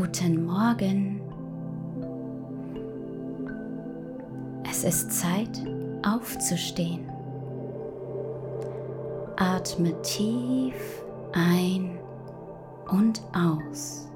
[0.00, 1.20] Guten Morgen.
[4.70, 5.60] Es ist Zeit
[6.06, 7.10] aufzustehen.
[9.34, 11.98] Atme tief ein
[12.92, 14.08] und aus.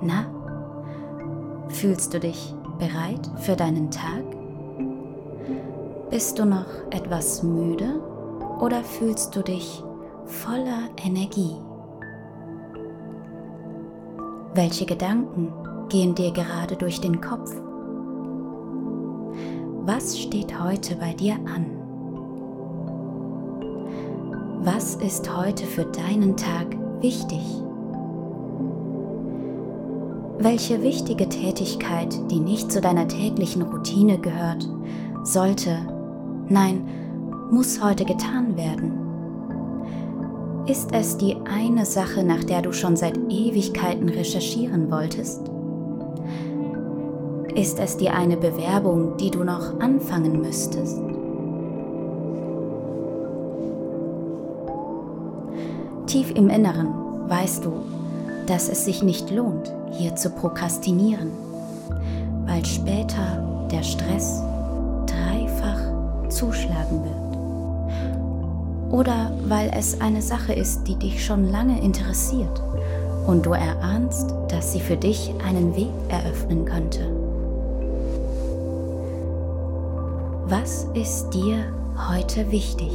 [0.00, 0.24] Na,
[1.68, 4.24] fühlst du dich bereit für deinen Tag?
[6.08, 8.00] Bist du noch etwas müde
[8.60, 9.82] oder fühlst du dich
[10.24, 11.56] voller Energie?
[14.54, 15.52] Welche Gedanken
[15.88, 17.52] gehen dir gerade durch den Kopf?
[19.84, 21.66] Was steht heute bei dir an?
[24.60, 26.68] Was ist heute für deinen Tag
[27.00, 27.42] wichtig?
[30.38, 34.68] Welche wichtige Tätigkeit, die nicht zu deiner täglichen Routine gehört,
[35.24, 35.95] sollte,
[36.48, 36.86] nein,
[37.50, 39.06] muss heute getan werden?
[40.66, 45.42] Ist es die eine Sache, nach der du schon seit Ewigkeiten recherchieren wolltest?
[47.54, 51.00] Ist es die eine Bewerbung, die du noch anfangen müsstest?
[56.06, 56.88] Tief im Inneren
[57.28, 57.72] weißt du,
[58.46, 61.30] dass es sich nicht lohnt, hier zu prokrastinieren,
[62.46, 64.42] weil später der Stress
[66.36, 67.26] zuschlagen wird.
[68.92, 72.62] Oder weil es eine Sache ist, die dich schon lange interessiert
[73.26, 77.00] und du erahnst, dass sie für dich einen Weg eröffnen könnte.
[80.48, 81.56] Was ist dir
[82.08, 82.92] heute wichtig?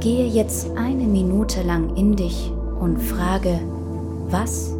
[0.00, 3.60] Gehe jetzt eine Minute lang in dich und frage,
[4.28, 4.74] was,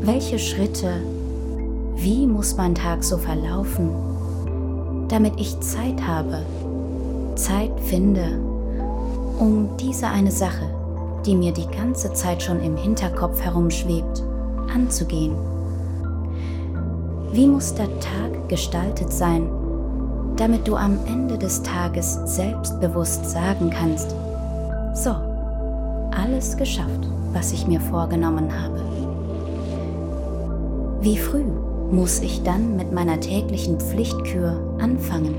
[0.00, 0.94] welche Schritte,
[1.96, 3.90] wie muss mein Tag so verlaufen,
[5.12, 6.38] damit ich Zeit habe,
[7.34, 8.40] Zeit finde,
[9.38, 10.64] um diese eine Sache,
[11.26, 14.22] die mir die ganze Zeit schon im Hinterkopf herumschwebt,
[14.72, 15.36] anzugehen.
[17.30, 19.50] Wie muss der Tag gestaltet sein,
[20.36, 24.16] damit du am Ende des Tages selbstbewusst sagen kannst,
[24.94, 25.10] so,
[26.10, 28.82] alles geschafft, was ich mir vorgenommen habe.
[31.02, 31.44] Wie früh
[31.92, 35.34] muss ich dann mit meiner täglichen Pflichtkür anfangen,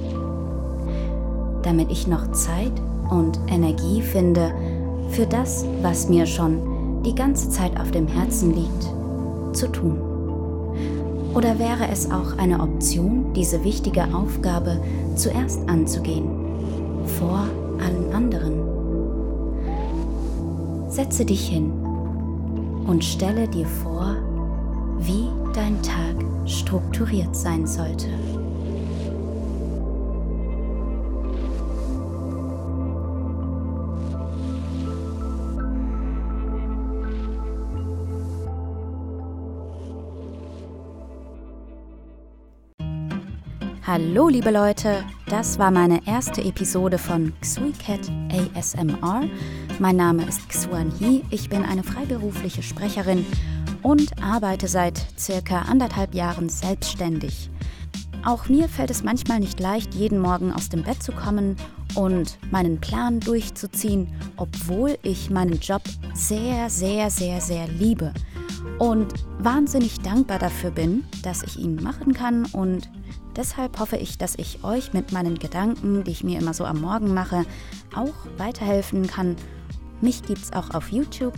[1.64, 2.72] damit ich noch Zeit
[3.09, 4.53] und Energie finde
[5.09, 10.00] für das, was mir schon die ganze Zeit auf dem Herzen liegt, zu tun?
[11.34, 14.80] Oder wäre es auch eine Option, diese wichtige Aufgabe
[15.16, 16.28] zuerst anzugehen,
[17.19, 17.47] vor
[17.84, 18.53] allen anderen?
[20.88, 21.72] Setze dich hin
[22.86, 23.93] und stelle dir vor,
[26.46, 28.08] strukturiert sein sollte.
[43.86, 48.10] Hallo liebe Leute, das war meine erste Episode von XuiCat
[48.56, 49.25] ASMR.
[49.78, 53.25] Mein Name ist Xuan He, ich bin eine freiberufliche Sprecherin
[53.83, 57.49] und arbeite seit circa anderthalb Jahren selbstständig.
[58.25, 61.57] Auch mir fällt es manchmal nicht leicht, jeden Morgen aus dem Bett zu kommen
[61.94, 64.07] und meinen Plan durchzuziehen,
[64.38, 65.81] obwohl ich meinen Job
[66.13, 68.13] sehr, sehr, sehr, sehr liebe
[68.79, 72.89] und wahnsinnig dankbar dafür bin, dass ich ihn machen kann und
[73.35, 76.81] Deshalb hoffe ich, dass ich euch mit meinen Gedanken, die ich mir immer so am
[76.81, 77.45] Morgen mache,
[77.95, 79.35] auch weiterhelfen kann.
[80.03, 81.36] Mich gibt es auch auf YouTube.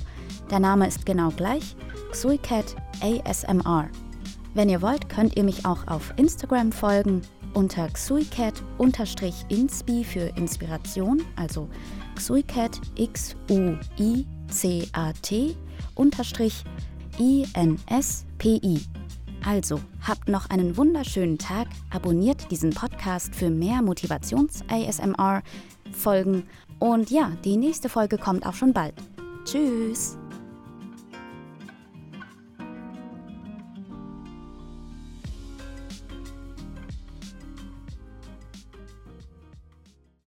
[0.50, 1.76] Der Name ist genau gleich:
[2.12, 3.90] Xuicat ASMR.
[4.56, 7.22] Wenn ihr wollt, könnt ihr mich auch auf Instagram folgen
[7.54, 11.70] unter xuicat-inspi für Inspiration, also
[12.16, 13.86] xuicat X-U-I-C-A-T
[15.94, 16.64] unterstrich
[17.20, 18.82] I-N-S-P-I.
[19.46, 23.84] Also, habt noch einen wunderschönen Tag, abonniert diesen Podcast für mehr
[25.96, 26.44] Motivations-ASMR-Folgen
[26.80, 28.94] und ja, die nächste Folge kommt auch schon bald.
[29.46, 30.18] Tschüss!